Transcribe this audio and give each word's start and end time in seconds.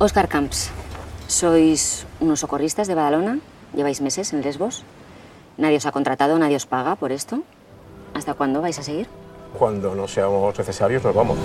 Oscar 0.00 0.28
Camps, 0.28 0.70
sois 1.26 2.06
unos 2.20 2.38
socorristas 2.38 2.86
de 2.86 2.94
Badalona, 2.94 3.42
lleváis 3.74 3.98
meses 4.00 4.32
en 4.32 4.46
Lesbos, 4.46 4.84
nadie 5.58 5.78
os 5.78 5.86
ha 5.86 5.92
contratado, 5.92 6.38
nadie 6.38 6.54
os 6.54 6.66
paga 6.66 6.94
por 6.94 7.10
esto. 7.10 7.42
¿Hasta 8.14 8.34
cuándo 8.34 8.62
vais 8.62 8.78
a 8.78 8.84
seguir? 8.84 9.08
Cuando 9.58 9.96
no 9.96 10.06
seamos 10.06 10.56
necesarios 10.56 11.02
nos 11.02 11.12
vamos. 11.12 11.36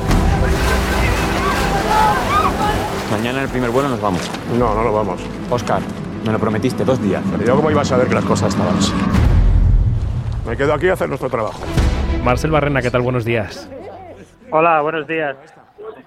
Mañana 3.10 3.40
en 3.40 3.46
el 3.46 3.50
primer 3.50 3.72
vuelo 3.72 3.90
nos 3.90 4.00
vamos. 4.00 4.22
No, 4.58 4.76
no 4.76 4.84
nos 4.84 4.94
vamos. 4.94 5.22
Oscar, 5.50 5.82
me 6.24 6.32
lo 6.32 6.38
prometiste 6.38 6.86
dos 6.86 7.02
días. 7.02 7.24
Pero 7.32 7.44
yo 7.44 7.56
cómo 7.56 7.72
iba 7.72 7.82
a 7.82 7.86
saber 7.86 8.08
que 8.08 8.14
las 8.14 8.26
cosas 8.26 8.50
estaban 8.50 8.78
así. 8.78 8.94
Me 10.48 10.56
quedo 10.56 10.76
aquí 10.76 10.90
a 10.90 10.94
hacer 10.94 11.10
nuestro 11.10 11.30
trabajo. 11.30 11.60
Marcel 12.24 12.52
Barrena, 12.52 12.84
¿qué 12.84 12.92
tal? 12.92 13.02
Buenos 13.02 13.26
días. 13.26 13.68
Hola, 14.52 14.82
buenos 14.82 15.08
días. 15.08 15.36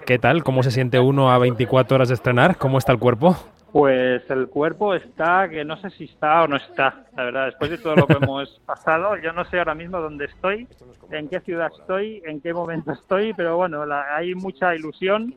¿Qué 0.07 0.17
tal? 0.19 0.41
¿Cómo 0.41 0.63
se 0.63 0.71
siente 0.71 1.01
uno 1.01 1.29
a 1.31 1.37
24 1.37 1.95
horas 1.95 2.07
de 2.07 2.13
estrenar? 2.13 2.55
¿Cómo 2.57 2.77
está 2.77 2.93
el 2.93 2.97
cuerpo? 2.97 3.35
Pues 3.73 4.23
el 4.29 4.47
cuerpo 4.47 4.95
está, 4.95 5.49
que 5.49 5.65
no 5.65 5.75
sé 5.75 5.89
si 5.89 6.05
está 6.05 6.43
o 6.43 6.47
no 6.47 6.55
está, 6.55 7.03
la 7.13 7.25
verdad. 7.25 7.45
Después 7.47 7.69
de 7.71 7.77
todo 7.77 7.93
lo 7.97 8.07
que 8.07 8.13
hemos 8.23 8.49
pasado, 8.65 9.17
yo 9.17 9.33
no 9.33 9.43
sé 9.43 9.59
ahora 9.59 9.75
mismo 9.75 9.99
dónde 9.99 10.23
estoy, 10.25 10.65
en 11.11 11.27
qué 11.27 11.41
ciudad 11.41 11.69
estoy, 11.77 12.21
en 12.25 12.39
qué 12.39 12.53
momento 12.53 12.93
estoy, 12.93 13.33
pero 13.33 13.57
bueno, 13.57 13.85
la- 13.85 14.15
hay 14.15 14.33
mucha 14.33 14.73
ilusión, 14.73 15.35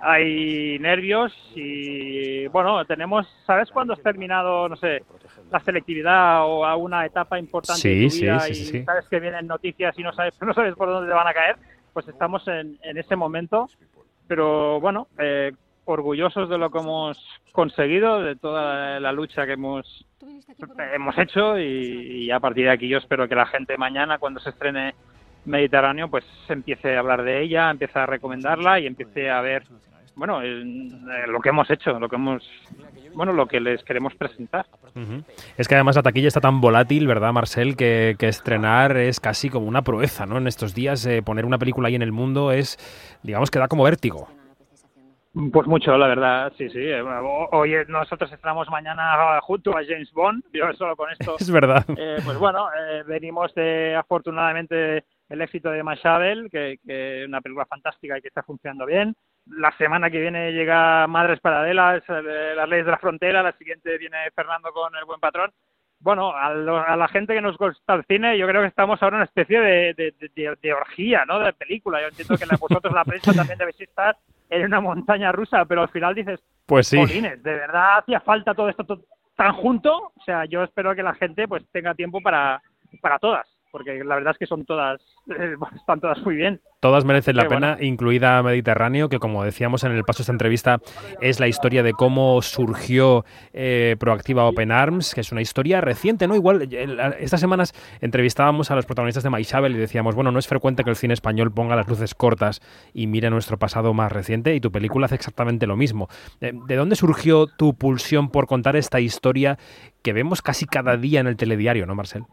hay 0.00 0.78
nervios 0.78 1.32
y 1.56 2.46
bueno, 2.46 2.84
tenemos, 2.84 3.26
¿sabes 3.44 3.72
cuándo 3.72 3.94
has 3.94 4.02
terminado, 4.02 4.68
no 4.68 4.76
sé, 4.76 5.02
la 5.50 5.58
selectividad 5.64 6.46
o 6.46 6.64
a 6.64 6.76
una 6.76 7.04
etapa 7.04 7.40
importante 7.40 7.82
Sí, 7.82 7.96
de 7.96 8.04
tu 8.04 8.10
sí, 8.10 8.20
sí, 8.20 8.52
y 8.52 8.54
sí, 8.54 8.64
sí. 8.66 8.84
sabes 8.84 9.08
que 9.08 9.18
vienen 9.18 9.48
noticias 9.48 9.98
y 9.98 10.04
no 10.04 10.12
sabes, 10.12 10.32
no 10.40 10.54
sabes 10.54 10.76
por 10.76 10.88
dónde 10.88 11.08
te 11.08 11.14
van 11.14 11.26
a 11.26 11.34
caer? 11.34 11.56
Pues 11.92 12.06
estamos 12.08 12.46
en, 12.46 12.78
en 12.82 12.98
ese 12.98 13.16
momento, 13.16 13.68
pero 14.26 14.80
bueno, 14.80 15.08
eh, 15.18 15.52
orgullosos 15.84 16.48
de 16.48 16.58
lo 16.58 16.70
que 16.70 16.78
hemos 16.78 17.18
conseguido, 17.52 18.20
de 18.22 18.36
toda 18.36 19.00
la 19.00 19.12
lucha 19.12 19.46
que 19.46 19.52
hemos 19.52 20.06
hemos 20.94 21.16
hecho 21.18 21.58
y, 21.58 22.24
y 22.24 22.30
a 22.30 22.40
partir 22.40 22.64
de 22.64 22.72
aquí 22.72 22.88
yo 22.88 22.98
espero 22.98 23.28
que 23.28 23.34
la 23.34 23.46
gente 23.46 23.76
mañana 23.78 24.18
cuando 24.18 24.40
se 24.40 24.50
estrene 24.50 24.94
Mediterráneo 25.44 26.08
pues 26.08 26.24
empiece 26.48 26.96
a 26.96 27.00
hablar 27.00 27.22
de 27.22 27.42
ella, 27.42 27.70
empiece 27.70 27.98
a 27.98 28.06
recomendarla 28.06 28.80
y 28.80 28.86
empiece 28.86 29.30
a 29.30 29.40
ver 29.40 29.64
bueno 30.16 30.42
en- 30.42 30.90
eh, 31.08 31.26
lo 31.28 31.40
que 31.40 31.50
hemos 31.50 31.70
hecho, 31.70 31.98
lo 32.00 32.08
que 32.08 32.16
hemos 32.16 32.42
bueno 33.14 33.32
lo 33.32 33.46
que 33.46 33.60
les 33.60 33.82
queremos 33.84 34.14
presentar. 34.14 34.66
Es 35.56 35.68
que 35.68 35.74
además 35.74 35.96
la 35.96 36.02
taquilla 36.02 36.28
está 36.28 36.40
tan 36.40 36.60
volátil, 36.60 37.06
¿verdad, 37.06 37.32
Marcel? 37.32 37.76
Que, 37.76 38.16
que 38.18 38.28
estrenar 38.28 38.96
es 38.96 39.20
casi 39.20 39.48
como 39.50 39.66
una 39.66 39.82
proeza, 39.82 40.26
¿no? 40.26 40.36
En 40.38 40.46
estos 40.46 40.74
días 40.74 41.04
eh, 41.06 41.22
poner 41.22 41.44
una 41.46 41.58
película 41.58 41.88
ahí 41.88 41.94
en 41.94 42.02
el 42.02 42.12
mundo 42.12 42.52
es, 42.52 42.78
digamos, 43.22 43.50
que 43.50 43.58
da 43.58 43.68
como 43.68 43.84
vértigo. 43.84 44.28
Pues 45.52 45.66
mucho, 45.66 45.96
la 45.98 46.06
verdad, 46.06 46.50
sí, 46.56 46.70
sí. 46.70 46.78
Eh, 46.80 47.02
Hoy 47.52 47.74
nosotros 47.88 48.32
estamos 48.32 48.70
mañana 48.70 49.38
junto 49.42 49.76
a 49.76 49.84
James 49.86 50.10
Bond, 50.12 50.42
yo 50.52 50.72
solo 50.74 50.96
con 50.96 51.10
esto 51.10 51.36
Es 51.38 51.50
verdad. 51.50 51.84
Eh, 51.96 52.16
pues 52.24 52.38
bueno, 52.38 52.68
eh, 52.72 53.02
venimos 53.06 53.54
de 53.54 53.94
afortunadamente 53.96 55.04
el 55.28 55.42
éxito 55.42 55.70
de 55.70 55.82
Mashabel, 55.82 56.48
que, 56.50 56.78
que 56.86 57.22
es 57.22 57.28
una 57.28 57.42
película 57.42 57.66
fantástica 57.66 58.16
y 58.16 58.22
que 58.22 58.28
está 58.28 58.42
funcionando 58.44 58.86
bien. 58.86 59.14
La 59.46 59.76
semana 59.76 60.08
que 60.10 60.20
viene 60.20 60.52
llega 60.52 61.06
Madres 61.06 61.40
Paralelas, 61.40 62.02
eh, 62.08 62.54
Las 62.56 62.68
Leyes 62.68 62.86
de 62.86 62.92
la 62.92 62.98
Frontera, 62.98 63.42
la 63.42 63.52
siguiente 63.52 63.98
viene 63.98 64.16
Fernando 64.34 64.70
con 64.72 64.94
El 64.96 65.04
Buen 65.04 65.20
Patrón. 65.20 65.50
Bueno, 66.00 66.32
a, 66.34 66.54
lo- 66.54 66.78
a 66.78 66.96
la 66.96 67.08
gente 67.08 67.34
que 67.34 67.40
nos 67.42 67.58
gusta 67.58 67.94
el 67.94 68.04
cine, 68.06 68.38
yo 68.38 68.46
creo 68.46 68.62
que 68.62 68.68
estamos 68.68 69.02
ahora 69.02 69.16
en 69.16 69.20
una 69.20 69.24
especie 69.24 69.60
de, 69.60 69.94
de, 69.94 70.14
de- 70.34 70.56
de 70.62 70.72
orgía, 70.72 71.24
¿no? 71.26 71.40
De 71.40 71.52
película. 71.52 72.00
Yo 72.00 72.08
entiendo 72.08 72.36
que 72.38 72.46
la- 72.46 72.56
vosotros, 72.58 72.94
la 72.94 73.04
prensa, 73.04 73.34
también 73.34 73.58
debéis 73.58 73.80
estar 73.82 74.16
en 74.50 74.64
una 74.64 74.80
montaña 74.80 75.32
rusa, 75.32 75.64
pero 75.64 75.82
al 75.82 75.88
final 75.88 76.14
dices, 76.14 76.40
Pues 76.66 76.88
sí. 76.88 76.98
De 77.20 77.36
verdad 77.38 77.98
hacía 77.98 78.20
falta 78.20 78.54
todo 78.54 78.68
esto 78.68 78.84
to- 78.84 79.02
tan 79.36 79.52
junto. 79.52 80.12
O 80.16 80.22
sea, 80.24 80.44
yo 80.46 80.62
espero 80.64 80.94
que 80.94 81.02
la 81.02 81.14
gente 81.14 81.46
pues 81.46 81.64
tenga 81.72 81.94
tiempo 81.94 82.20
para, 82.20 82.60
para 83.00 83.18
todas, 83.18 83.46
porque 83.76 84.02
la 84.02 84.14
verdad 84.14 84.32
es 84.32 84.38
que 84.38 84.46
son 84.46 84.64
todas, 84.64 85.02
eh, 85.28 85.54
están 85.76 86.00
todas 86.00 86.18
muy 86.24 86.34
bien. 86.34 86.62
Todas 86.80 87.04
merecen 87.04 87.36
la 87.36 87.46
pena, 87.46 87.72
bueno. 87.72 87.86
incluida 87.86 88.42
Mediterráneo, 88.42 89.10
que 89.10 89.18
como 89.18 89.44
decíamos 89.44 89.84
en 89.84 89.92
el 89.92 90.02
paso 90.02 90.18
de 90.18 90.22
esta 90.22 90.32
entrevista, 90.32 90.80
es 91.20 91.40
la 91.40 91.46
historia 91.46 91.82
de 91.82 91.92
cómo 91.92 92.40
surgió 92.40 93.26
eh, 93.52 93.96
Proactiva 93.98 94.46
Open 94.46 94.72
Arms, 94.72 95.14
que 95.14 95.20
es 95.20 95.30
una 95.30 95.42
historia 95.42 95.82
reciente, 95.82 96.26
¿no? 96.26 96.34
Igual, 96.34 96.68
eh, 96.72 97.16
estas 97.20 97.38
semanas 97.38 97.74
entrevistábamos 98.00 98.70
a 98.70 98.76
los 98.76 98.86
protagonistas 98.86 99.24
de 99.24 99.28
Maishabel 99.28 99.76
y 99.76 99.78
decíamos, 99.78 100.14
bueno, 100.14 100.32
no 100.32 100.38
es 100.38 100.48
frecuente 100.48 100.82
que 100.82 100.88
el 100.88 100.96
cine 100.96 101.12
español 101.12 101.52
ponga 101.52 101.76
las 101.76 101.86
luces 101.86 102.14
cortas 102.14 102.62
y 102.94 103.08
mire 103.08 103.28
nuestro 103.28 103.58
pasado 103.58 103.92
más 103.92 104.10
reciente, 104.10 104.54
y 104.54 104.60
tu 104.60 104.72
película 104.72 105.04
hace 105.04 105.16
exactamente 105.16 105.66
lo 105.66 105.76
mismo. 105.76 106.08
¿De 106.40 106.76
dónde 106.76 106.96
surgió 106.96 107.46
tu 107.46 107.74
pulsión 107.74 108.30
por 108.30 108.46
contar 108.46 108.74
esta 108.74 109.00
historia 109.00 109.58
que 110.02 110.14
vemos 110.14 110.40
casi 110.40 110.64
cada 110.64 110.96
día 110.96 111.20
en 111.20 111.26
el 111.26 111.36
telediario, 111.36 111.84
¿no, 111.84 111.94
Marcel? 111.94 112.24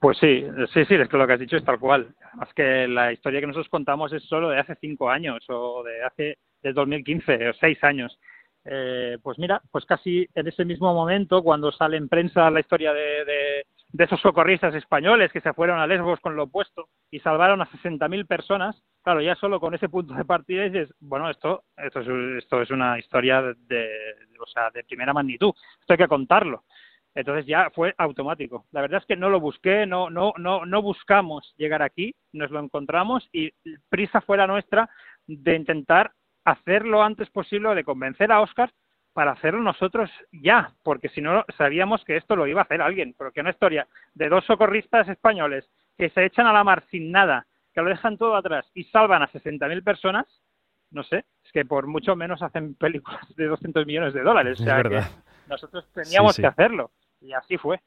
Pues 0.00 0.16
sí, 0.18 0.44
sí, 0.72 0.84
sí, 0.86 0.94
es 0.94 1.08
que 1.08 1.16
lo 1.18 1.26
que 1.26 1.34
has 1.34 1.40
dicho 1.40 1.56
es 1.58 1.64
tal 1.64 1.78
cual. 1.78 2.14
Más 2.34 2.52
que 2.54 2.88
la 2.88 3.12
historia 3.12 3.40
que 3.40 3.46
nosotros 3.46 3.68
contamos 3.68 4.12
es 4.14 4.22
solo 4.24 4.48
de 4.48 4.58
hace 4.58 4.74
cinco 4.80 5.10
años 5.10 5.44
o 5.48 5.82
de 5.84 6.02
hace 6.02 6.38
de 6.62 6.72
2015 6.72 7.50
o 7.50 7.52
seis 7.54 7.82
años. 7.84 8.18
Eh, 8.64 9.18
pues 9.22 9.38
mira, 9.38 9.60
pues 9.70 9.84
casi 9.84 10.26
en 10.34 10.46
ese 10.48 10.64
mismo 10.64 10.92
momento, 10.94 11.42
cuando 11.42 11.70
sale 11.72 11.96
en 11.98 12.08
prensa 12.08 12.50
la 12.50 12.60
historia 12.60 12.92
de, 12.94 13.24
de, 13.26 13.66
de 13.92 14.04
esos 14.04 14.20
socorristas 14.20 14.74
españoles 14.74 15.32
que 15.32 15.40
se 15.42 15.52
fueron 15.54 15.78
a 15.80 15.86
Lesbos 15.86 16.20
con 16.20 16.34
lo 16.36 16.44
opuesto 16.44 16.88
y 17.10 17.20
salvaron 17.20 17.60
a 17.62 17.66
60.000 17.70 18.26
personas, 18.26 18.82
claro, 19.02 19.20
ya 19.22 19.34
solo 19.34 19.60
con 19.60 19.74
ese 19.74 19.88
punto 19.88 20.14
de 20.14 20.24
partida 20.26 20.64
dices, 20.64 20.94
bueno, 21.00 21.28
esto, 21.30 21.64
esto, 21.76 22.00
es, 22.00 22.08
esto 22.44 22.62
es 22.62 22.70
una 22.70 22.98
historia 22.98 23.42
de, 23.42 23.54
de- 23.66 23.90
o 24.42 24.46
sea, 24.46 24.70
de 24.70 24.84
primera 24.84 25.12
magnitud, 25.12 25.52
esto 25.80 25.92
hay 25.92 25.98
que 25.98 26.08
contarlo. 26.08 26.64
Entonces 27.14 27.46
ya 27.46 27.70
fue 27.74 27.94
automático. 27.98 28.66
La 28.70 28.82
verdad 28.82 29.00
es 29.00 29.06
que 29.06 29.16
no 29.16 29.30
lo 29.30 29.40
busqué, 29.40 29.84
no, 29.86 30.10
no, 30.10 30.32
no, 30.36 30.64
no 30.64 30.82
buscamos 30.82 31.54
llegar 31.56 31.82
aquí, 31.82 32.14
nos 32.32 32.50
lo 32.50 32.60
encontramos 32.60 33.28
y 33.32 33.50
prisa 33.88 34.20
fue 34.20 34.36
la 34.36 34.46
nuestra 34.46 34.88
de 35.26 35.56
intentar 35.56 36.12
hacer 36.44 36.86
lo 36.86 37.02
antes 37.02 37.28
posible, 37.30 37.74
de 37.74 37.84
convencer 37.84 38.30
a 38.32 38.40
Oscar 38.40 38.72
para 39.12 39.32
hacerlo 39.32 39.60
nosotros 39.60 40.08
ya, 40.30 40.72
porque 40.84 41.08
si 41.08 41.20
no 41.20 41.44
sabíamos 41.58 42.04
que 42.04 42.16
esto 42.16 42.36
lo 42.36 42.46
iba 42.46 42.60
a 42.60 42.64
hacer 42.64 42.80
alguien, 42.80 43.14
pero 43.18 43.32
que 43.32 43.40
una 43.40 43.50
historia 43.50 43.88
de 44.14 44.28
dos 44.28 44.44
socorristas 44.44 45.08
españoles 45.08 45.68
que 45.98 46.10
se 46.10 46.24
echan 46.24 46.46
a 46.46 46.52
la 46.52 46.64
mar 46.64 46.84
sin 46.90 47.10
nada, 47.10 47.46
que 47.74 47.82
lo 47.82 47.88
dejan 47.88 48.16
todo 48.18 48.36
atrás 48.36 48.70
y 48.72 48.84
salvan 48.84 49.22
a 49.22 49.28
60.000 49.28 49.82
personas, 49.82 50.26
no 50.92 51.02
sé, 51.02 51.24
es 51.44 51.52
que 51.52 51.64
por 51.64 51.86
mucho 51.86 52.16
menos 52.16 52.40
hacen 52.42 52.74
películas 52.74 53.20
de 53.36 53.46
200 53.46 53.84
millones 53.86 54.14
de 54.14 54.22
dólares. 54.22 54.60
O 54.60 54.64
sea, 54.64 54.76
verdad. 54.76 55.08
que 55.08 55.48
nosotros 55.48 55.88
teníamos 55.92 56.34
Sí, 56.34 56.36
sí. 56.36 56.42
que 56.42 56.48
hacerlo. 56.48 56.90
Y 57.20 57.32
así 57.32 57.56
fue. 57.56 57.80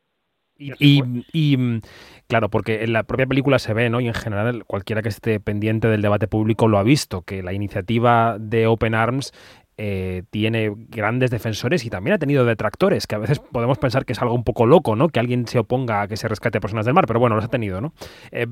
Y, 0.55 0.71
así 0.71 1.01
y- 1.33 1.53
y, 1.53 1.57
mm, 1.57 1.81
claro, 2.27 2.49
porque 2.49 2.83
en 2.83 2.93
la 2.93 3.03
propia 3.03 3.25
película 3.25 3.57
se 3.59 3.73
ve, 3.73 3.89
¿no? 3.89 3.99
Y 4.01 4.07
en 4.07 4.13
general 4.13 4.65
cualquiera 4.65 5.01
que 5.01 5.09
esté 5.09 5.39
pendiente 5.39 5.87
del 5.87 6.01
debate 6.03 6.27
público 6.27 6.67
lo 6.67 6.77
ha 6.77 6.83
visto, 6.83 7.23
que 7.23 7.41
la 7.41 7.53
iniciativa 7.53 8.37
de 8.39 8.67
Open 8.67 8.93
Arms 8.93 9.31
eh, 9.75 10.21
tiene 10.29 10.71
grandes 10.89 11.31
defensores 11.31 11.83
y 11.83 11.89
también 11.89 12.13
ha 12.13 12.19
tenido 12.19 12.45
detractores, 12.45 13.07
que 13.07 13.15
a 13.15 13.17
veces 13.17 13.39
podemos 13.39 13.79
pensar 13.79 14.05
que 14.05 14.13
es 14.13 14.21
algo 14.21 14.35
un 14.35 14.43
poco 14.43 14.67
loco, 14.67 14.95
¿no? 14.95 15.09
Que 15.09 15.19
alguien 15.19 15.47
se 15.47 15.57
oponga 15.57 16.03
a 16.03 16.07
que 16.07 16.15
se 16.15 16.27
rescate 16.27 16.59
a 16.59 16.61
personas 16.61 16.85
del 16.85 16.93
mar, 16.93 17.05
pero 17.07 17.19
bueno, 17.19 17.35
los 17.35 17.45
ha 17.45 17.47
tenido, 17.47 17.81
¿no? 17.81 17.91
Eh, 18.31 18.45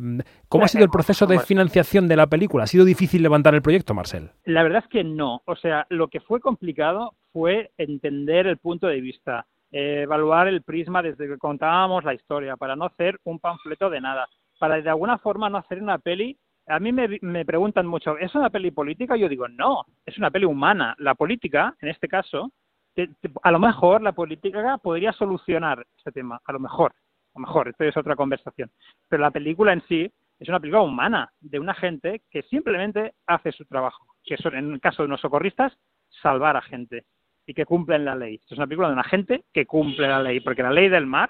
¿Cómo 0.48 0.66
ha 0.66 0.68
sido 0.68 0.84
el 0.84 0.90
proceso 0.90 1.28
de 1.28 1.38
financiación 1.42 2.08
de 2.08 2.16
la 2.16 2.26
película? 2.26 2.64
¿Ha 2.64 2.68
sido 2.68 2.86
difícil 2.86 3.22
levantar 3.22 3.54
el 3.54 3.62
proyecto, 3.62 3.94
Marcel? 3.94 4.32
La 4.46 4.64
verdad 4.64 4.82
es 4.84 4.90
que 4.90 5.04
no. 5.04 5.44
O 5.46 5.56
sea, 5.56 5.86
lo 5.92 6.08
que 6.08 6.22
fue 6.22 6.40
complicado 6.40 7.14
fue 7.32 7.70
entender 7.78 8.48
el 8.48 8.58
punto 8.58 8.88
de 8.88 9.00
vista, 9.00 9.46
eh, 9.72 10.02
evaluar 10.04 10.48
el 10.48 10.62
prisma 10.64 11.02
desde 11.02 11.28
que 11.28 11.38
contábamos 11.38 12.04
la 12.04 12.14
historia, 12.14 12.58
para 12.58 12.76
no 12.76 12.86
hacer 12.86 13.20
un 13.24 13.40
panfleto 13.40 13.90
de 13.90 14.02
nada, 14.02 14.28
para 14.60 14.82
de 14.82 14.90
alguna 14.90 15.18
forma 15.18 15.50
no 15.50 15.58
hacer 15.58 15.82
una 15.82 15.98
peli. 15.98 16.38
A 16.68 16.80
mí 16.80 16.92
me, 16.92 17.18
me 17.22 17.44
preguntan 17.46 17.88
mucho, 17.88 18.18
¿es 18.18 18.34
una 18.36 18.50
peli 18.50 18.72
política? 18.72 19.16
Yo 19.18 19.28
digo, 19.28 19.48
no, 19.48 19.84
es 20.06 20.18
una 20.18 20.30
peli 20.32 20.46
humana. 20.46 20.96
La 21.00 21.16
política, 21.16 21.76
en 21.82 21.90
este 21.90 22.08
caso, 22.08 22.52
te- 22.94 23.08
te- 23.20 23.32
a 23.42 23.52
lo 23.52 23.60
mejor 23.60 24.02
la 24.02 24.12
política 24.12 24.78
podría 24.78 25.12
solucionar 25.14 25.86
este 25.98 26.12
tema, 26.12 26.40
a 26.46 26.52
lo 26.54 26.60
mejor, 26.60 26.92
a 27.34 27.40
lo 27.40 27.42
mejor, 27.48 27.70
esto 27.70 27.84
es 27.84 27.98
otra 27.98 28.16
conversación. 28.16 28.70
Pero 29.10 29.22
la 29.22 29.32
película 29.32 29.74
en 29.74 29.82
sí 29.88 30.12
es 30.40 30.50
una 30.50 30.60
película 30.60 30.84
humana, 30.84 31.32
de 31.40 31.60
una 31.60 31.74
gente 31.74 32.22
que 32.30 32.44
simplemente 32.44 33.14
hace 33.28 33.52
su 33.52 33.66
trabajo, 33.66 34.06
que 34.24 34.38
son, 34.38 34.56
en 34.56 34.74
el 34.74 34.82
caso 34.82 35.02
de 35.04 35.08
unos 35.08 35.22
socorristas, 35.22 35.74
salvar 36.22 36.58
a 36.58 36.62
gente 36.62 37.06
y 37.46 37.54
que 37.54 37.66
cumplen 37.66 38.06
la 38.06 38.16
ley. 38.16 38.36
Esto 38.36 38.56
es 38.56 38.58
una 38.60 38.68
película 38.68 38.88
de 38.88 38.94
una 38.94 39.04
gente 39.04 39.44
que 39.54 39.66
cumple 39.66 40.08
la 40.08 40.22
ley, 40.22 40.40
porque 40.40 40.64
la 40.64 40.72
ley 40.72 40.90
del 40.90 41.06
mar 41.06 41.30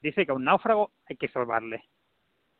dice 0.00 0.24
que 0.26 0.32
a 0.32 0.34
un 0.34 0.44
náufrago 0.44 0.92
hay 1.06 1.16
que 1.16 1.28
salvarle. 1.28 1.84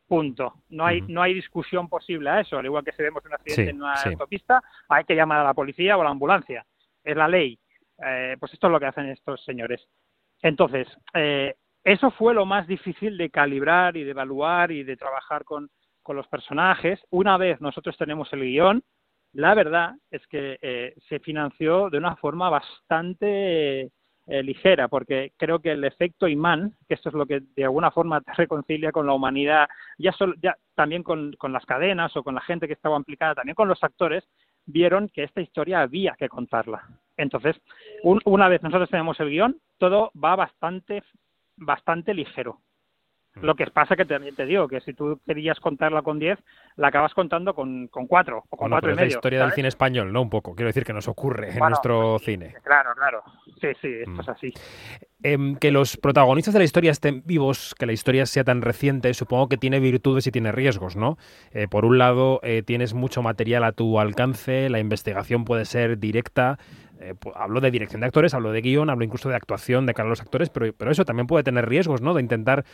Punto. 0.06 0.62
No 0.68 0.84
hay, 0.84 1.00
no 1.02 1.22
hay 1.22 1.32
discusión 1.32 1.88
posible 1.88 2.28
a 2.28 2.40
eso. 2.40 2.58
Al 2.58 2.66
igual 2.66 2.84
que 2.84 2.92
si 2.92 3.02
vemos 3.02 3.24
un 3.24 3.32
accidente 3.32 3.64
Sí, 3.64 3.70
en 3.70 3.82
una 3.82 3.96
sí. 3.96 4.10
autopista, 4.10 4.62
hay 4.88 5.04
que 5.04 5.14
llamar 5.14 5.40
a 5.40 5.44
la 5.44 5.54
policía 5.54 5.96
o 5.96 6.02
a 6.02 6.04
la 6.04 6.10
ambulancia. 6.10 6.66
Es 7.02 7.16
la 7.16 7.28
ley. 7.28 7.58
Eh, 8.04 8.36
pues 8.38 8.52
esto 8.52 8.66
es 8.66 8.72
lo 8.72 8.78
que 8.80 8.86
hacen 8.86 9.06
estos 9.08 9.42
señores. 9.44 9.88
Entonces, 10.42 10.86
eh, 11.14 11.54
eso 11.84 12.10
fue 12.10 12.34
lo 12.34 12.44
más 12.44 12.66
difícil 12.66 13.16
de 13.16 13.30
calibrar 13.30 13.96
y 13.96 14.04
de 14.04 14.10
evaluar 14.10 14.70
y 14.70 14.82
de 14.82 14.96
trabajar 14.96 15.44
con, 15.44 15.70
con 16.02 16.16
los 16.16 16.26
personajes. 16.28 17.00
Una 17.10 17.38
vez 17.38 17.60
nosotros 17.60 17.96
tenemos 17.96 18.30
el 18.32 18.40
guion, 18.42 18.82
La 19.34 19.54
verdad 19.54 19.94
es 20.10 20.26
que 20.26 20.58
eh, 20.60 20.94
se 21.08 21.18
financió 21.20 21.88
de 21.88 21.98
una 21.98 22.16
forma 22.16 22.50
bastante 22.50 23.90
eh, 24.26 24.42
ligera, 24.42 24.88
porque 24.88 25.32
creo 25.36 25.58
que 25.58 25.72
el 25.72 25.82
efecto 25.84 26.28
imán, 26.28 26.74
que 26.86 26.94
esto 26.94 27.08
es 27.08 27.14
lo 27.14 27.26
que 27.26 27.40
de 27.56 27.64
alguna 27.64 27.90
forma 27.90 28.20
te 28.20 28.32
reconcilia 28.36 28.92
con 28.92 29.06
la 29.06 29.14
humanidad, 29.14 29.68
ya, 29.98 30.14
ya 30.42 30.56
también 30.74 31.02
con, 31.02 31.34
las 31.48 31.66
cadenas 31.66 32.16
o 32.16 32.22
con 32.22 32.34
la 32.34 32.40
gente 32.42 32.66
que 32.66 32.74
estaba 32.74 32.96
implicada, 32.96 33.34
también 33.34 33.54
con 33.54 33.68
los 33.68 33.82
actores, 33.82 34.22
vieron 34.66 35.08
que 35.08 35.24
esta 35.24 35.40
historia 35.40 35.80
había 35.80 36.14
que 36.16 36.28
contarla. 36.28 36.86
Entonces, 37.16 37.56
una 38.04 38.48
vez 38.48 38.62
nosotros 38.62 38.90
tenemos 38.90 39.18
el 39.18 39.30
guion, 39.30 39.58
todo 39.78 40.12
va 40.14 40.36
bastante, 40.36 41.02
bastante 41.56 42.14
ligero. 42.14 42.60
Lo 43.40 43.54
que 43.54 43.66
pasa 43.66 43.96
que 43.96 44.04
también 44.04 44.34
te 44.34 44.44
digo 44.44 44.68
que 44.68 44.80
si 44.80 44.92
tú 44.92 45.18
querías 45.26 45.58
contarla 45.58 46.02
con 46.02 46.18
10, 46.18 46.38
la 46.76 46.88
acabas 46.88 47.14
contando 47.14 47.54
con, 47.54 47.88
con 47.88 48.06
4 48.06 48.44
o 48.50 48.56
con 48.56 48.70
4 48.70 48.90
y 48.90 48.94
medio. 48.94 49.06
Es 49.06 49.12
la 49.14 49.18
historia 49.18 49.42
del 49.42 49.52
cine 49.52 49.68
español, 49.68 50.12
¿no? 50.12 50.20
Un 50.20 50.30
poco. 50.30 50.54
Quiero 50.54 50.68
decir 50.68 50.84
que 50.84 50.92
nos 50.92 51.08
ocurre 51.08 51.50
en 51.52 51.58
nuestro 51.58 52.18
cine. 52.18 52.54
Claro, 52.62 52.90
claro. 52.94 53.22
Sí, 53.60 53.68
sí, 53.80 53.88
esto 54.00 54.10
mm. 54.10 54.20
es 54.20 54.28
así. 54.28 54.52
Em, 55.22 55.56
que 55.56 55.70
los 55.70 55.96
protagonistas 55.96 56.52
de 56.52 56.60
la 56.60 56.64
historia 56.64 56.90
estén 56.90 57.22
vivos, 57.24 57.74
que 57.78 57.86
la 57.86 57.92
historia 57.92 58.26
sea 58.26 58.44
tan 58.44 58.60
reciente, 58.60 59.14
supongo 59.14 59.48
que 59.48 59.56
tiene 59.56 59.78
virtudes 59.78 60.26
y 60.26 60.32
tiene 60.32 60.50
riesgos, 60.52 60.96
¿no? 60.96 61.16
Eh, 61.52 61.68
por 61.68 61.84
un 61.84 61.96
lado, 61.96 62.40
eh, 62.42 62.62
tienes 62.64 62.92
mucho 62.92 63.22
material 63.22 63.64
a 63.64 63.72
tu 63.72 64.00
alcance, 64.00 64.68
la 64.68 64.80
investigación 64.80 65.44
puede 65.44 65.64
ser 65.64 65.98
directa, 65.98 66.58
eh, 67.02 67.14
hablo 67.34 67.60
de 67.60 67.70
dirección 67.70 68.00
de 68.00 68.06
actores, 68.06 68.34
hablo 68.34 68.52
de 68.52 68.60
guion, 68.60 68.90
hablo 68.90 69.04
incluso 69.04 69.28
de 69.28 69.36
actuación 69.36 69.86
de 69.86 69.94
cara 69.94 70.06
a 70.06 70.10
los 70.10 70.20
actores, 70.20 70.50
pero, 70.50 70.72
pero 70.72 70.90
eso 70.90 71.04
también 71.04 71.26
puede 71.26 71.44
tener 71.44 71.68
riesgos, 71.68 72.00
¿no? 72.00 72.14
De 72.14 72.20
intentar 72.20 72.64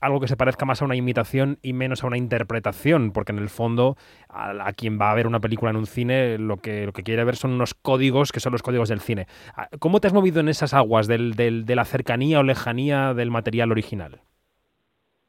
algo 0.00 0.20
que 0.20 0.28
se 0.28 0.36
parezca 0.36 0.66
más 0.66 0.82
a 0.82 0.84
una 0.84 0.96
imitación 0.96 1.58
y 1.62 1.72
menos 1.72 2.04
a 2.04 2.06
una 2.06 2.18
interpretación, 2.18 3.12
porque 3.12 3.32
en 3.32 3.38
el 3.38 3.48
fondo 3.48 3.96
a, 4.28 4.72
quien 4.72 5.00
va 5.00 5.10
a 5.10 5.14
ver 5.14 5.26
una 5.26 5.40
película 5.40 5.70
en 5.70 5.76
un 5.76 5.86
cine 5.86 6.38
lo 6.38 6.58
que, 6.58 6.86
lo 6.86 6.92
que 6.92 7.02
quiere 7.02 7.24
ver 7.24 7.36
son 7.36 7.52
unos 7.52 7.74
códigos 7.74 8.32
que 8.32 8.40
son 8.40 8.52
los 8.52 8.62
códigos 8.62 8.88
del 8.88 9.00
cine. 9.00 9.26
Ah, 9.54 9.68
¿Cómo 9.78 10.00
te 10.00 10.08
has 10.08 10.12
movido 10.12 10.40
en 10.40 10.48
esas 10.48 10.74
aguas 10.74 11.06
del, 11.06 11.34
de 11.34 11.74
la 11.74 11.84
cercanía 11.84 12.40
o 12.40 12.42
lejanía 12.42 13.14
del 13.14 13.30
material 13.30 13.70
original? 13.70 14.20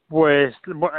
Pues 0.08 0.54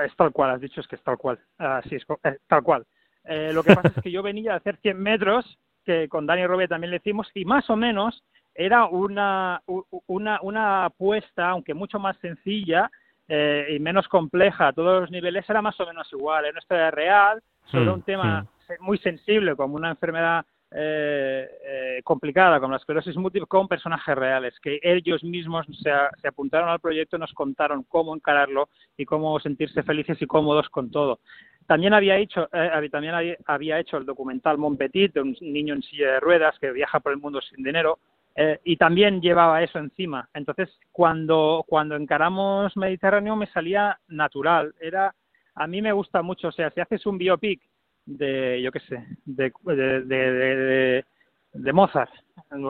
es 0.05 0.15
tal 0.15 0.31
cual, 0.31 0.51
has 0.51 0.61
dicho 0.61 0.81
es 0.81 0.87
que 0.87 0.95
es 0.95 1.03
tal 1.03 1.17
cual, 1.17 1.39
así 1.57 1.95
es, 1.95 2.05
eh, 2.23 2.37
tal 2.47 2.61
cual. 2.61 2.85
Eh, 3.23 3.51
lo 3.53 3.63
que 3.63 3.75
pasa 3.75 3.91
es 3.95 4.03
que 4.03 4.11
yo 4.11 4.21
venía 4.21 4.53
a 4.53 4.57
hacer 4.57 4.77
100 4.77 5.01
metros 5.01 5.57
que 5.89 6.07
con 6.07 6.27
Dani 6.27 6.45
Robé 6.45 6.67
también 6.67 6.91
le 6.91 6.97
hicimos, 6.97 7.27
y 7.33 7.45
más 7.45 7.67
o 7.71 7.75
menos 7.75 8.23
era 8.53 8.85
una, 8.85 9.59
una, 10.05 10.39
una 10.43 10.85
apuesta, 10.85 11.49
aunque 11.49 11.73
mucho 11.73 11.97
más 11.97 12.15
sencilla 12.17 12.91
eh, 13.27 13.65
y 13.75 13.79
menos 13.79 14.07
compleja 14.07 14.67
a 14.67 14.73
todos 14.73 15.01
los 15.01 15.09
niveles, 15.09 15.49
era 15.49 15.63
más 15.63 15.79
o 15.79 15.87
menos 15.87 16.07
igual. 16.13 16.45
En 16.45 16.53
nuestra 16.53 16.91
real, 16.91 17.41
sobre 17.71 17.85
hmm, 17.85 17.93
un 17.93 18.01
tema 18.03 18.45
muy 18.81 18.99
sensible 18.99 19.55
como 19.55 19.77
una 19.77 19.89
enfermedad 19.89 20.45
eh, 20.71 21.47
eh, 21.65 22.01
complicada 22.03 22.59
como 22.59 22.73
la 22.73 22.77
esclerosis 22.77 23.15
múltiple 23.17 23.47
con 23.47 23.67
personajes 23.67 24.15
reales, 24.15 24.53
que 24.61 24.79
ellos 24.83 25.23
mismos 25.23 25.65
se, 25.81 25.89
se, 26.21 26.27
apuntaron 26.27 26.69
al 26.69 26.79
proyecto 26.79 27.17
y 27.17 27.19
nos 27.19 27.33
contaron 27.33 27.83
cómo 27.89 28.13
encararlo 28.13 28.69
y 28.95 29.05
cómo 29.05 29.39
sentirse 29.39 29.81
felices 29.81 30.21
y 30.21 30.27
cómodos 30.27 30.69
con 30.69 30.91
todo. 30.91 31.19
También 31.69 31.93
había 31.93 32.17
hecho, 32.17 32.49
eh, 32.51 32.89
también 32.91 33.13
había 33.45 33.79
hecho 33.79 33.97
el 33.97 34.05
documental 34.07 34.57
Mon 34.57 34.75
Petit, 34.75 35.13
de 35.13 35.21
un 35.21 35.37
niño 35.39 35.75
en 35.75 35.83
silla 35.83 36.13
de 36.13 36.19
ruedas 36.19 36.57
que 36.57 36.71
viaja 36.71 36.99
por 36.99 37.11
el 37.11 37.19
mundo 37.19 37.39
sin 37.41 37.63
dinero, 37.63 37.99
eh, 38.35 38.59
y 38.63 38.75
también 38.75 39.21
llevaba 39.21 39.61
eso 39.61 39.77
encima. 39.77 40.27
Entonces, 40.33 40.67
cuando, 40.91 41.63
cuando 41.67 41.95
encaramos 41.95 42.75
Mediterráneo 42.75 43.35
me 43.35 43.45
salía 43.51 43.99
natural. 44.07 44.73
Era, 44.81 45.13
a 45.53 45.67
mí 45.67 45.79
me 45.79 45.91
gusta 45.91 46.23
mucho, 46.23 46.47
o 46.47 46.51
sea, 46.51 46.71
si 46.71 46.81
haces 46.81 47.05
un 47.05 47.19
biopic 47.19 47.61
de, 48.03 48.59
yo 48.63 48.71
qué 48.71 48.79
sé, 48.79 49.05
de, 49.25 49.53
de, 49.63 50.01
de, 50.07 51.05
de 51.53 51.73
Mozart. 51.73 52.09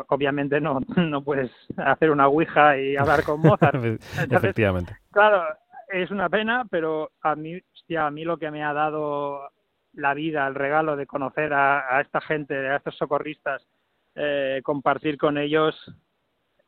Obviamente 0.10 0.60
no, 0.60 0.82
no 0.98 1.24
puedes 1.24 1.52
hacer 1.78 2.12
una 2.12 2.28
ouija 2.28 2.78
y 2.78 2.98
hablar 2.98 3.24
con 3.24 3.40
Mozart. 3.44 3.82
Efectivamente. 4.30 4.98
Claro, 5.14 5.42
es 5.90 6.12
una 6.12 6.30
pena, 6.30 6.66
pero 6.70 7.12
a 7.22 7.36
mí, 7.36 7.60
hostia, 7.74 8.06
a 8.06 8.12
mí 8.12 8.24
lo 8.24 8.38
que 8.38 8.52
me 8.52 8.64
ha 8.64 8.74
dado 8.74 9.50
la 9.94 10.14
vida, 10.14 10.48
el 10.48 10.56
regalo 10.56 10.96
de 10.96 11.08
conocer 11.08 11.54
a, 11.54 12.00
esta 12.02 12.22
gente, 12.22 12.56
a 12.56 12.78
estos 12.78 12.96
socorristas, 12.98 13.66
eh, 14.16 14.62
compartir 14.64 15.18
con 15.18 15.38
ellos 15.38 15.76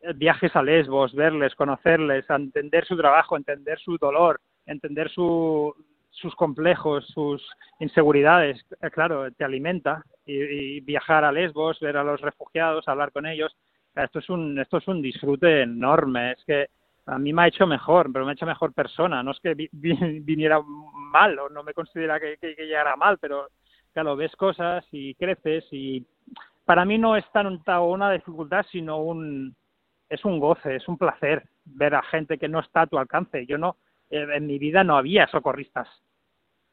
eh, 0.01 0.13
viajes 0.15 0.55
a 0.55 0.63
Lesbos, 0.63 1.13
verles, 1.13 1.55
conocerles, 1.55 2.29
entender 2.29 2.85
su 2.85 2.97
trabajo, 2.97 3.37
entender 3.37 3.79
su 3.79 3.97
dolor, 3.97 4.39
entender 4.65 5.09
su, 5.09 5.73
sus 6.09 6.35
complejos, 6.35 7.05
sus 7.07 7.47
inseguridades, 7.79 8.63
eh, 8.81 8.89
claro, 8.91 9.31
te 9.31 9.43
alimenta. 9.43 10.03
Y, 10.25 10.79
viajar 10.81 11.23
a 11.25 11.31
Lesbos, 11.31 11.79
ver 11.79 11.97
a 11.97 12.03
los 12.03 12.21
refugiados, 12.21 12.87
hablar 12.87 13.11
con 13.11 13.25
ellos, 13.25 13.55
esto 13.95 14.19
es 14.19 14.29
un 14.29 14.57
esto 14.59 14.77
es 14.77 14.87
un 14.87 15.01
disfrute 15.01 15.63
enorme, 15.63 16.31
es 16.31 16.45
que 16.45 16.67
a 17.11 17.19
mí 17.19 17.33
me 17.33 17.43
ha 17.43 17.47
hecho 17.47 17.67
mejor, 17.67 18.11
pero 18.11 18.25
me 18.25 18.31
ha 18.31 18.33
hecho 18.33 18.45
mejor 18.45 18.73
persona. 18.73 19.21
No 19.21 19.31
es 19.31 19.39
que 19.41 19.53
viniera 19.71 20.61
mal 20.63 21.37
o 21.39 21.49
no 21.49 21.61
me 21.63 21.73
considera 21.73 22.19
que, 22.19 22.37
que, 22.37 22.55
llegara 22.55 22.95
mal, 22.95 23.17
pero 23.17 23.49
claro, 23.93 24.15
ves 24.15 24.33
cosas 24.37 24.85
y 24.91 25.13
creces 25.15 25.65
y 25.71 26.05
para 26.63 26.85
mí 26.85 26.97
no 26.97 27.17
es 27.17 27.29
tanto 27.33 27.83
una 27.83 28.11
dificultad, 28.11 28.65
sino 28.71 28.99
un 28.99 29.53
es 30.09 30.23
un 30.25 30.39
goce, 30.39 30.75
es 30.75 30.87
un 30.87 30.97
placer 30.97 31.43
ver 31.65 31.95
a 31.95 32.01
gente 32.01 32.37
que 32.37 32.47
no 32.47 32.59
está 32.59 32.81
a 32.81 32.87
tu 32.87 32.97
alcance. 32.97 33.45
Yo 33.45 33.57
no, 33.57 33.77
eh, 34.09 34.27
en 34.33 34.47
mi 34.47 34.57
vida 34.57 34.83
no 34.83 34.97
había 34.97 35.27
socorristas. 35.27 35.87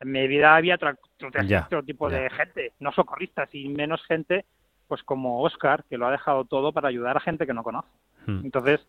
En 0.01 0.13
mi 0.13 0.27
vida 0.29 0.55
había 0.55 0.77
otro, 0.77 1.83
tipo 1.83 2.09
de 2.09 2.31
gente, 2.31 2.73
no 2.79 2.93
socorristas 2.93 3.53
y 3.53 3.69
menos 3.69 4.05
gente, 4.05 4.45
pues 4.87 5.03
como 5.03 5.43
Oscar, 5.43 5.85
que 5.91 5.99
lo 5.99 6.07
ha 6.07 6.13
dejado 6.13 6.45
todo 6.45 6.73
para 6.73 6.89
ayudar 6.89 7.17
a 7.17 7.21
gente 7.21 7.47
que 7.47 7.55
no 7.55 7.65
conoce. 7.65 7.89
Hmm. 8.27 8.41
Entonces, 8.45 8.87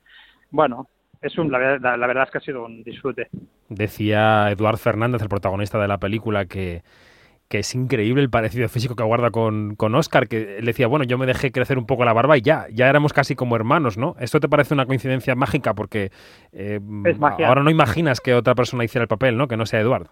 bueno, 0.52 0.88
es 1.22 1.38
un, 1.38 1.52
la, 1.52 1.60
verdad 1.60 2.24
es 2.24 2.32
que 2.32 2.38
ha 2.38 2.42
sido 2.42 2.66
un 2.66 2.84
disfrute. 2.84 3.28
Decía 3.68 4.50
Eduard 4.52 4.78
Fernández, 4.78 5.22
el 5.22 5.30
protagonista 5.30 5.80
de 5.80 5.88
la 5.88 5.98
película, 5.98 6.46
que, 6.46 6.82
que 7.50 7.60
es 7.60 7.76
increíble 7.76 8.22
el 8.22 8.30
parecido 8.30 8.70
físico 8.70 8.96
que 8.96 9.04
guarda 9.04 9.30
con, 9.30 9.76
con 9.76 9.96
Oscar, 9.96 10.28
que 10.28 10.60
le 10.60 10.68
decía, 10.68 10.88
bueno, 10.88 11.04
yo 11.04 11.18
me 11.18 11.26
dejé 11.26 11.52
crecer 11.52 11.78
un 11.78 11.86
poco 11.86 12.06
la 12.06 12.14
barba 12.14 12.38
y 12.38 12.42
ya, 12.42 12.68
ya 12.72 12.90
éramos 12.90 13.12
casi 13.12 13.36
como 13.36 13.56
hermanos, 13.58 13.98
¿no? 13.98 14.16
¿Esto 14.20 14.40
te 14.40 14.48
parece 14.48 14.74
una 14.74 14.86
coincidencia 14.86 15.36
mágica? 15.36 15.74
Porque 15.74 16.12
eh, 16.54 16.80
ahora 17.46 17.64
no 17.64 17.70
imaginas 17.70 18.22
que 18.22 18.34
otra 18.34 18.56
persona 18.56 18.86
hiciera 18.86 19.04
el 19.04 19.10
papel, 19.10 19.36
¿no? 19.36 19.48
Que 19.48 19.58
no 19.58 19.66
sea 19.66 19.82
Eduard. 19.82 20.08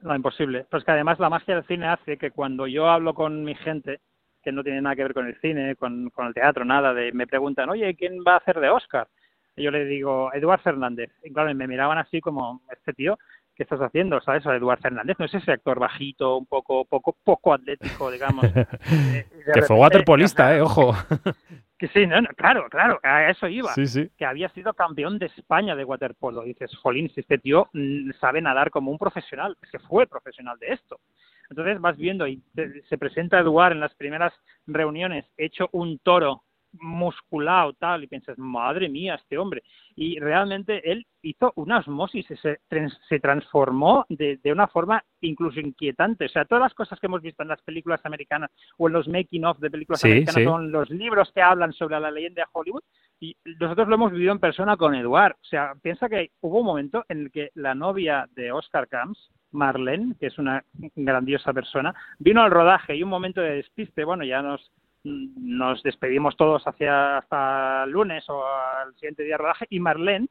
No, 0.00 0.14
imposible. 0.14 0.66
Pues 0.70 0.84
que 0.84 0.92
además 0.92 1.18
la 1.18 1.28
magia 1.28 1.56
del 1.56 1.66
cine 1.66 1.88
hace 1.88 2.16
que 2.16 2.30
cuando 2.30 2.66
yo 2.66 2.88
hablo 2.88 3.12
con 3.12 3.44
mi 3.44 3.54
gente, 3.54 4.00
que 4.42 4.52
no 4.52 4.62
tiene 4.62 4.80
nada 4.80 4.96
que 4.96 5.02
ver 5.02 5.14
con 5.14 5.26
el 5.26 5.38
cine, 5.40 5.74
con, 5.76 6.08
con 6.10 6.28
el 6.28 6.34
teatro, 6.34 6.64
nada, 6.64 6.94
de 6.94 7.12
me 7.12 7.26
preguntan, 7.26 7.68
oye, 7.68 7.94
¿quién 7.96 8.18
va 8.26 8.34
a 8.34 8.38
hacer 8.38 8.60
de 8.60 8.70
Oscar? 8.70 9.08
Yo 9.56 9.70
le 9.70 9.84
digo, 9.84 10.32
Eduard 10.32 10.60
Fernández. 10.60 11.10
Y 11.24 11.32
claro, 11.32 11.54
me 11.54 11.66
miraban 11.66 11.98
así 11.98 12.20
como, 12.20 12.62
este 12.70 12.92
tío, 12.92 13.18
¿qué 13.54 13.62
estás 13.62 13.80
haciendo? 13.80 14.20
¿Sabes? 14.20 14.44
O 14.46 14.52
Eduard 14.52 14.80
Fernández, 14.80 15.16
no 15.18 15.24
es 15.24 15.34
ese 15.34 15.52
actor 15.52 15.78
bajito, 15.78 16.36
un 16.36 16.46
poco, 16.46 16.84
poco, 16.84 17.16
poco 17.24 17.54
atlético, 17.54 18.10
digamos. 18.10 18.44
que 19.54 19.62
fue 19.62 19.76
waterpolista, 19.76 20.56
eh, 20.56 20.60
ojo. 20.60 20.94
que 21.78 21.88
sí, 21.88 22.06
no, 22.06 22.22
claro, 22.36 22.68
claro, 22.68 23.00
a 23.02 23.30
eso 23.30 23.48
iba. 23.48 23.72
Sí, 23.74 23.86
sí. 23.86 24.10
Que 24.16 24.26
había 24.26 24.48
sido 24.50 24.74
campeón 24.74 25.18
de 25.18 25.26
España 25.26 25.74
de 25.74 25.84
waterpolo. 25.84 26.42
dices, 26.42 26.74
jolín, 26.76 27.10
si 27.14 27.20
este 27.20 27.38
tío 27.38 27.68
mm, 27.72 28.12
sabe 28.20 28.42
nadar 28.42 28.70
como 28.70 28.90
un 28.90 28.98
profesional, 28.98 29.56
es 29.62 29.70
que 29.70 29.78
fue 29.78 30.06
profesional 30.06 30.58
de 30.58 30.72
esto. 30.72 31.00
Entonces 31.48 31.80
vas 31.80 31.96
viendo 31.96 32.26
y 32.26 32.42
se 32.88 32.98
presenta 32.98 33.38
Eduard 33.38 33.72
en 33.72 33.80
las 33.80 33.94
primeras 33.94 34.32
reuniones 34.66 35.24
hecho 35.36 35.68
un 35.72 35.98
toro 36.00 36.42
musculado, 36.80 37.72
tal, 37.74 38.04
y 38.04 38.06
piensas, 38.06 38.38
madre 38.38 38.88
mía, 38.88 39.14
este 39.14 39.38
hombre. 39.38 39.62
Y 39.94 40.18
realmente 40.18 40.90
él 40.90 41.06
hizo 41.22 41.52
una 41.56 41.78
osmosis, 41.78 42.26
se, 42.26 42.60
se 43.08 43.20
transformó 43.20 44.06
de, 44.08 44.38
de, 44.42 44.52
una 44.52 44.68
forma 44.68 45.02
incluso 45.20 45.60
inquietante. 45.60 46.26
O 46.26 46.28
sea, 46.28 46.44
todas 46.44 46.62
las 46.62 46.74
cosas 46.74 47.00
que 47.00 47.06
hemos 47.06 47.22
visto 47.22 47.42
en 47.42 47.48
las 47.48 47.62
películas 47.62 48.00
americanas 48.04 48.50
o 48.76 48.88
en 48.88 48.92
los 48.92 49.08
making 49.08 49.44
of 49.44 49.58
de 49.58 49.70
películas 49.70 50.04
americanas 50.04 50.44
son 50.44 50.70
los 50.70 50.90
libros 50.90 51.32
que 51.32 51.42
hablan 51.42 51.72
sobre 51.72 51.98
la 52.00 52.10
leyenda 52.10 52.42
de 52.42 52.48
Hollywood. 52.52 52.82
Y 53.18 53.36
nosotros 53.58 53.88
lo 53.88 53.94
hemos 53.94 54.12
vivido 54.12 54.32
en 54.32 54.38
persona 54.38 54.76
con 54.76 54.94
Eduard. 54.94 55.36
O 55.40 55.44
sea, 55.44 55.74
piensa 55.82 56.08
que 56.08 56.30
hubo 56.40 56.60
un 56.60 56.66
momento 56.66 57.04
en 57.08 57.22
el 57.22 57.30
que 57.30 57.50
la 57.54 57.74
novia 57.74 58.28
de 58.34 58.52
Oscar 58.52 58.88
Camps, 58.88 59.30
Marlene, 59.52 60.14
que 60.20 60.26
es 60.26 60.38
una 60.38 60.62
grandiosa 60.94 61.52
persona, 61.52 61.94
vino 62.18 62.42
al 62.42 62.50
rodaje 62.50 62.94
y 62.94 63.02
un 63.02 63.08
momento 63.08 63.40
de 63.40 63.56
despiste, 63.56 64.04
bueno, 64.04 64.24
ya 64.24 64.42
nos 64.42 64.70
nos 65.06 65.82
despedimos 65.82 66.36
todos 66.36 66.66
hacia 66.66 67.18
hasta 67.18 67.84
el 67.84 67.90
lunes 67.90 68.24
o 68.28 68.44
al 68.46 68.94
siguiente 68.94 69.22
día 69.22 69.34
de 69.34 69.38
rodaje 69.38 69.66
y 69.70 69.80
Marlene 69.80 70.28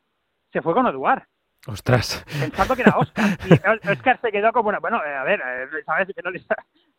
se 0.52 0.62
fue 0.62 0.74
con 0.74 0.88
Eduard. 0.88 1.24
Ostras. 1.68 2.24
Pensando 2.40 2.76
que 2.76 2.82
era 2.84 2.98
Oscar. 2.98 3.26
Y 3.50 3.90
Oscar 3.90 4.20
se 4.22 4.32
quedó 4.32 4.52
como 4.52 4.70
una, 4.70 4.80
bueno, 4.80 5.04
eh, 5.04 5.14
a 5.14 5.24
ver, 5.24 5.42
eh, 5.42 5.84
sabes 5.86 6.08
que 6.14 6.22
no 6.22 6.30
le 6.30 6.44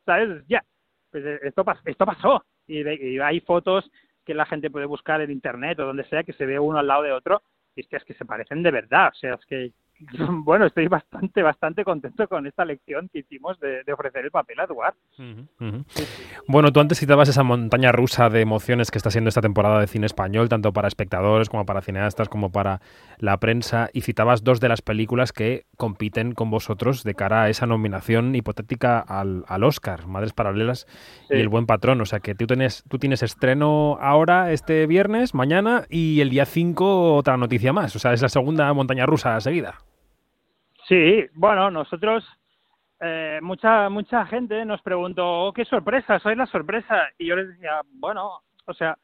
sabes, 0.04 0.45
ya. 0.49 0.64
Pues 1.11 1.25
eh, 1.25 1.40
esto, 1.42 1.64
esto 1.85 2.06
pasó. 2.06 2.45
Y, 2.66 2.85
hay 3.18 3.40
fotos 3.40 3.88
que 4.25 4.35
la 4.35 4.47
gente 4.47 4.71
puede 4.71 4.87
buscar 4.87 5.21
en 5.21 5.30
internet 5.30 5.78
o 5.78 5.87
donde 5.87 6.09
sea 6.09 6.25
que 6.25 6.33
se 6.33 6.47
ve 6.47 6.59
uno 6.59 6.78
al 6.78 6.87
lado 6.87 7.02
de 7.02 7.12
otro 7.12 7.42
y 7.76 7.83
es 7.83 7.88
que, 7.88 7.97
es 7.97 8.04
que 8.04 8.14
se 8.14 8.25
parecen 8.25 8.62
de 8.62 8.73
verdad. 8.73 9.11
O 9.12 9.14
sea, 9.14 9.35
es 9.35 9.47
que 9.47 9.73
bueno, 10.45 10.67
estoy 10.67 10.88
bastante, 10.88 11.43
bastante 11.43 11.85
contento 11.85 12.29
con 12.29 12.47
esta 12.47 12.65
lección 12.65 13.09
que 13.12 13.21
hicimos 13.21 13.59
de, 13.61 13.83
ofrecer 13.93 14.25
el 14.25 14.31
papel 14.31 14.61
a 14.61 14.65
Eduard. 14.65 14.95
Bueno, 16.47 16.73
tú 16.73 16.81
antes 16.81 16.99
citabas 16.99 17.29
esa 17.29 17.43
montaña 17.43 17.93
rusa 17.93 18.29
de 18.29 18.41
emociones 18.41 18.91
que 18.91 18.99
está 18.99 19.11
siendo 19.11 19.29
esta 19.29 19.41
temporada 19.41 19.81
de 19.81 19.87
cine 19.87 20.07
español, 20.07 20.49
tanto 20.49 20.73
para 20.73 20.88
espectadores 20.88 21.49
como 21.49 21.65
para 21.65 21.81
cineastas, 21.81 22.29
como 22.29 22.53
para 22.53 22.81
la 23.19 23.38
prensa, 23.38 23.88
y 23.93 24.03
citabas 24.03 24.45
dos 24.45 24.61
de 24.61 24.69
las 24.69 24.83
películas 24.83 25.33
que 25.33 25.65
compiten 25.76 26.33
con 26.33 26.50
vosotros 26.50 27.03
de 27.03 27.15
cara 27.15 27.45
a 27.45 27.49
esa 27.49 27.67
nominación 27.67 28.35
hipotética 28.35 29.00
al, 29.00 29.45
al 29.49 29.65
Oscar, 29.65 30.07
Madres 30.07 30.33
Paralelas 30.33 30.87
y 31.31 31.37
El 31.37 31.49
Buen 31.49 31.67
Patrón. 31.67 32.00
O 32.00 32.07
sea 32.07 32.21
que 32.21 32.35
tú 32.35 32.47
tienes, 32.47 32.85
tú 32.88 32.99
tienes 32.99 33.23
estreno 33.23 33.99
ahora, 34.00 34.53
este 34.53 34.87
viernes, 34.87 35.35
mañana, 35.35 35.85
y 35.88 36.21
el 36.21 36.31
día 36.31 36.45
5 36.45 37.15
otra 37.15 37.37
noticia 37.37 37.73
más. 37.73 37.97
O 37.97 37.99
sea, 37.99 38.12
es 38.12 38.21
la 38.21 38.29
segunda 38.29 38.73
montaña 38.75 39.07
rusa 39.07 39.41
seguida. 39.41 39.86
Sí, 40.88 41.26
bueno, 41.35 41.71
nosotros, 41.71 42.25
eh, 43.00 43.40
mucha 43.43 43.88
mucha 43.88 44.25
gente 44.26 44.64
nos 44.64 44.83
preguntó, 44.83 45.47
oh, 45.47 45.52
qué 45.52 45.64
sorpresa, 45.64 46.19
soy 46.19 46.37
la 46.37 46.47
sorpresa. 46.47 47.09
Y 47.19 47.26
yo 47.26 47.37
les 47.37 47.49
decía, 47.49 47.81
bueno, 47.95 48.43
o 48.66 48.75
sea, 48.75 48.97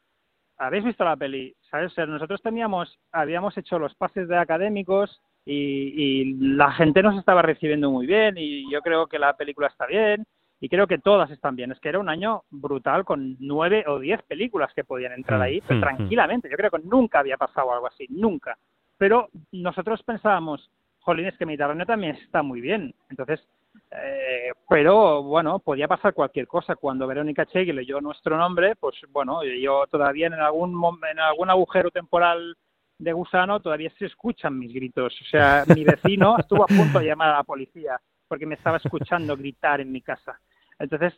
habéis 0.59 0.85
visto 0.85 1.05
la 1.05 1.17
peli, 1.17 1.55
¿sabes? 1.71 1.93
nosotros 2.07 2.41
teníamos, 2.43 2.99
habíamos 3.11 3.57
hecho 3.59 3.79
los 3.79 3.95
pases 3.95 4.29
de 4.29 4.37
académicos 4.37 5.21
y, 5.45 5.55
y 5.55 6.35
la 6.57 6.73
gente 6.73 7.03
nos 7.03 7.19
estaba 7.19 7.43
recibiendo 7.43 7.91
muy 7.91 8.07
bien 8.07 8.37
y 8.39 8.71
yo 8.71 8.81
creo 8.81 9.09
que 9.09 9.19
la 9.19 9.37
película 9.37 9.67
está 9.67 9.87
bien 9.87 10.25
y 10.63 10.69
creo 10.69 10.87
que 10.87 10.99
todas 10.99 11.29
están 11.33 11.57
bien. 11.57 11.73
Es 11.73 11.81
que 11.81 11.89
era 11.89 11.99
un 11.99 12.09
año 12.09 12.45
brutal 12.49 13.05
con 13.05 13.37
nueve 13.41 13.85
o 13.89 13.99
diez 13.99 14.23
películas 14.23 14.73
que 14.73 14.85
podían 14.85 15.13
entrar 15.13 15.41
mm, 15.41 15.43
ahí 15.43 15.61
mm, 15.61 15.75
mm. 15.75 15.81
tranquilamente. 15.81 16.49
Yo 16.49 16.57
creo 16.57 16.71
que 16.71 16.79
nunca 16.85 17.19
había 17.19 17.37
pasado 17.37 17.73
algo 17.73 17.89
así, 17.89 18.07
nunca. 18.09 18.57
Pero 18.97 19.29
nosotros 19.51 20.01
pensábamos, 20.05 20.71
jolín, 21.03 21.27
es 21.27 21.37
que 21.37 21.47
Mediterráneo 21.47 21.87
también 21.87 22.17
está 22.17 22.43
muy 22.43 22.61
bien. 22.61 22.95
Entonces, 23.11 23.41
eh, 23.91 24.53
pero 24.69 25.23
bueno, 25.23 25.59
podía 25.59 25.89
pasar 25.89 26.15
cualquier 26.15 26.47
cosa. 26.47 26.77
Cuando 26.77 27.07
Verónica 27.07 27.47
Chegui 27.47 27.73
leyó 27.73 28.01
nuestro 28.01 28.37
nombre, 28.37 28.77
pues 28.77 28.97
bueno, 29.11 29.45
yo 29.45 29.85
todavía 29.91 30.29
en 30.29 30.35
algún, 30.35 30.81
en 31.11 31.19
algún 31.19 31.51
agujero 31.51 31.91
temporal 31.91 32.57
de 32.99 33.13
gusano 33.13 33.61
todavía 33.61 33.91
se 33.99 34.07
escuchan 34.07 34.59
mis 34.59 34.73
gritos. 34.73 35.15
O 35.21 35.25
sea, 35.25 35.65
mi 35.75 35.85
vecino 35.85 36.37
estuvo 36.39 36.65
a 36.65 36.69
punto 36.69 37.01
de 37.01 37.07
llamar 37.07 37.31
a 37.31 37.39
la 37.39 37.45
policía 37.45 38.01
porque 38.29 38.47
me 38.47 38.55
estaba 38.55 38.79
escuchando 38.79 39.37
gritar 39.37 39.81
en 39.81 39.93
mi 39.93 40.01
casa. 40.01 40.41
Entonces, 40.79 41.13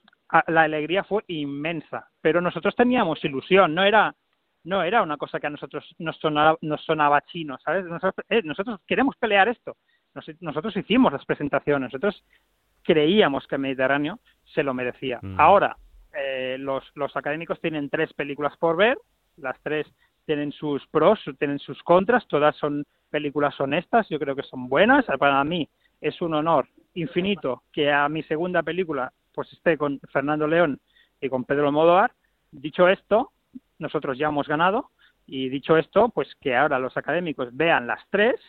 la 0.49 0.62
alegría 0.62 1.05
fue 1.05 1.23
inmensa, 1.29 2.09
pero 2.21 2.41
nosotros 2.41 2.75
teníamos 2.75 3.25
ilusión, 3.25 3.75
no 3.75 3.85
era 3.85 4.14
no 4.64 4.83
era 4.83 5.02
una 5.02 5.16
cosa 5.16 5.38
que 5.38 5.47
a 5.47 5.50
nosotros 5.50 5.94
nos 5.99 6.16
sonaba, 6.18 6.59
nos 6.62 6.83
sonaba 6.85 7.21
chino, 7.23 7.59
¿sabes? 7.64 7.85
Nosotros, 7.85 8.25
eh, 8.28 8.42
nosotros 8.42 8.80
queremos 8.87 9.16
pelear 9.16 9.49
esto. 9.49 9.76
nosotros 10.40 10.76
hicimos 10.76 11.12
las 11.12 11.25
presentaciones, 11.25 11.92
nosotros 11.92 12.25
creíamos 12.83 13.47
que 13.47 13.56
el 13.56 13.62
Mediterráneo 13.62 14.18
se 14.54 14.62
lo 14.62 14.75
merecía. 14.75 15.18
Mm. 15.23 15.40
Ahora, 15.40 15.76
eh, 16.14 16.56
los, 16.59 16.85
los 16.94 17.16
académicos 17.16 17.61
tienen 17.61 17.90
tres 17.90 18.12
películas 18.12 18.56
por 18.56 18.76
ver, 18.76 18.99
las 19.37 19.59
tres 19.62 19.87
tienen 20.26 20.52
sus 20.52 20.87
pros, 20.88 21.21
tienen 21.38 21.59
sus 21.59 21.83
contras, 21.83 22.26
todas 22.28 22.56
son 22.56 22.85
películas 23.11 23.59
honestas, 23.61 24.09
yo 24.09 24.18
creo 24.18 24.35
que 24.35 24.42
son 24.42 24.68
buenas. 24.68 25.04
Para 25.18 25.42
mí 25.44 25.68
es 26.00 26.21
un 26.23 26.35
honor 26.35 26.68
infinito 26.94 27.62
que 27.73 27.92
a 27.92 28.09
mi 28.09 28.23
segunda 28.23 28.62
película 28.62 29.12
pues 29.35 29.52
esté 29.52 29.76
con 29.76 30.00
Fernando 30.12 30.47
León 30.47 30.80
y 31.21 31.28
con 31.28 31.44
Pedro 31.44 31.66
Almodóvar. 31.66 32.12
Dicho 32.50 32.88
esto, 32.88 33.33
nosotros 33.78 34.19
ya 34.19 34.28
hemos 34.28 34.49
ganado 34.49 34.90
y 35.26 35.49
dicho 35.49 35.76
esto, 35.76 36.09
pues 36.11 36.35
que 36.40 36.57
ahora 36.57 36.78
los 36.78 36.97
académicos 36.97 37.49
vean 37.52 37.87
las 37.87 38.00
tres 38.11 38.40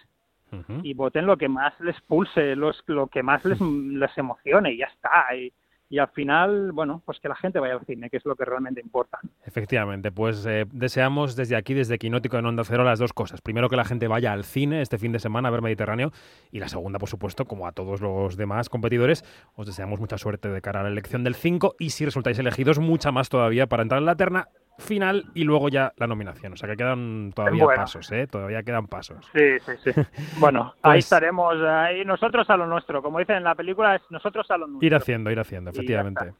y 0.84 0.94
voten 0.94 1.25
lo 1.25 1.36
que 1.36 1.50
más 1.50 1.77
les 1.82 2.00
pulse, 2.01 2.55
los, 2.55 2.82
lo 2.88 3.08
que 3.08 3.22
más 3.24 3.44
les, 3.44 3.60
les 3.62 4.17
emocione 4.17 4.72
y 4.72 4.77
ya 4.77 4.86
está. 4.86 5.36
Y, 5.36 5.51
y 5.89 6.00
al 6.00 6.08
final, 6.10 6.72
bueno, 6.72 7.01
pues 7.05 7.20
que 7.20 7.29
la 7.29 7.36
gente 7.36 7.60
vaya 7.60 7.75
al 7.75 7.86
cine, 7.86 8.10
que 8.10 8.17
es 8.17 8.25
lo 8.25 8.36
que 8.36 8.44
realmente 8.44 8.82
importa. 8.82 9.20
Efectivamente, 9.46 10.12
pues 10.12 10.46
eh, 10.46 10.65
deseamos 10.72 11.36
desde 11.36 11.55
aquí, 11.55 11.74
desde 11.74 12.00
Quinótico 12.00 12.38
en 12.38 12.46
Onda 12.46 12.63
Cero, 12.63 12.84
las 12.84 13.00
dos 13.00 13.13
cosas. 13.13 13.41
Primero, 13.41 13.70
que 13.70 13.75
la 13.75 13.86
gente 13.86 14.08
vaya 14.08 14.34
al 14.34 14.46
cine 14.46 14.82
este 14.82 14.98
fin 14.98 15.12
de 15.12 15.20
semana 15.20 15.50
a 15.50 15.51
ver 15.51 15.62
Mediterráneo 15.62 16.12
y 16.51 16.60
la 16.60 16.70
segunda, 16.70 16.98
por 16.98 17.10
supuesto, 17.10 17.46
como 17.46 17.67
a 17.67 17.72
todos 17.72 18.01
los 18.01 18.36
demás 18.36 18.70
competidores, 18.70 19.24
os 19.55 19.67
deseamos 19.67 20.00
mucha 20.00 20.17
suerte 20.17 20.50
de 20.50 20.62
cara 20.62 20.79
a 20.79 20.84
la 20.84 20.89
elección 20.89 21.24
del 21.24 21.36
5 21.36 21.75
y 21.79 21.91
si 21.91 22.05
resultáis 22.05 22.39
elegidos, 22.39 22.79
mucha 22.79 23.12
más 23.12 23.29
todavía 23.29 23.67
para 23.67 23.84
entrar 23.84 24.00
en 24.00 24.05
la 24.05 24.15
terna 24.15 24.48
final 24.77 25.25
y 25.34 25.44
luego 25.44 25.70
ya 25.70 25.94
la 25.98 26.08
nominación. 26.08 26.53
O 26.53 26.55
sea 26.55 26.70
que 26.70 26.75
quedan 26.75 27.32
todavía 27.34 27.65
pasos, 27.65 28.12
¿eh? 28.12 28.27
Todavía 28.27 28.63
quedan 28.63 28.88
pasos. 28.88 29.29
Sí, 29.34 29.60
sí, 29.60 29.72
sí. 29.84 30.01
Bueno, 30.39 30.74
ahí 30.82 30.94
pues 30.94 31.05
estaremos, 31.05 31.55
ahí 31.62 32.03
nosotros 32.05 32.50
a 32.50 32.58
lo 32.58 32.67
nuestro. 32.67 33.01
Como 33.01 33.20
dicen 33.20 33.38
en 33.38 33.44
la 33.44 33.55
película, 33.55 33.96
es 33.96 34.01
nosotros 34.10 34.50
a 34.51 34.58
lo 34.58 34.67
nuestro. 34.67 34.86
Ir 34.86 34.96
haciendo, 34.96 35.32
ir 35.32 35.39
haciendo, 35.39 35.72
efectivamente. 35.72 36.34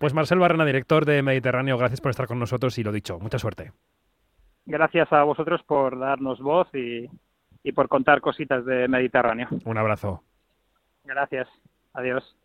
Pues 0.00 0.14
Marcel 0.14 0.38
Barrena, 0.38 0.64
director 0.64 1.04
de 1.04 1.22
Mediterráneo, 1.22 1.78
gracias 1.78 2.00
por 2.00 2.10
estar 2.10 2.26
con 2.26 2.38
nosotros 2.38 2.76
y 2.78 2.82
lo 2.82 2.92
dicho, 2.92 3.18
mucha 3.18 3.38
suerte. 3.38 3.72
Gracias 4.66 5.12
a 5.12 5.22
vosotros 5.24 5.62
por 5.64 5.98
darnos 5.98 6.40
voz 6.40 6.68
y, 6.74 7.08
y 7.62 7.72
por 7.72 7.88
contar 7.88 8.20
cositas 8.20 8.64
de 8.64 8.88
Mediterráneo. 8.88 9.48
Un 9.64 9.78
abrazo. 9.78 10.22
Gracias. 11.04 11.48
Adiós. 11.92 12.36